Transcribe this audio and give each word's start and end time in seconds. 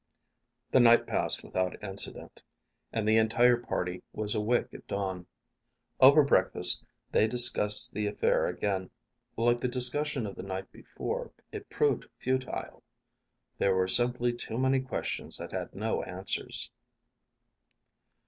The 0.71 0.79
night 0.79 1.05
passed 1.05 1.43
without 1.43 1.83
incident, 1.83 2.41
and 2.91 3.07
the 3.07 3.17
entire 3.17 3.55
party 3.57 4.01
was 4.13 4.33
awake 4.33 4.73
at 4.73 4.87
dawn. 4.87 5.27
Over 5.99 6.23
breakfast, 6.23 6.83
they 7.11 7.27
discussed 7.27 7.93
the 7.93 8.07
affair 8.07 8.47
again. 8.47 8.89
Like 9.37 9.61
the 9.61 9.67
discussion 9.67 10.25
of 10.25 10.37
the 10.37 10.41
night 10.41 10.71
before, 10.71 11.29
it 11.51 11.69
proved 11.69 12.09
futile. 12.17 12.81
There 13.59 13.75
were 13.75 13.87
simply 13.87 14.33
too 14.33 14.57
many 14.57 14.79
questions 14.79 15.37
that 15.37 15.51
had 15.51 15.75
no 15.75 16.01
answers. 16.01 16.71